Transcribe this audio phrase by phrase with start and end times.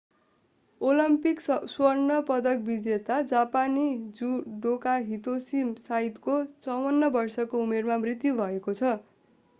[0.81, 3.85] Olympic स्वर्ण पदक विजेता जापानी
[4.21, 8.97] जुडोका हितोसी साइतोको 54 वर्षको उमेरमा मृत्यु भएको छ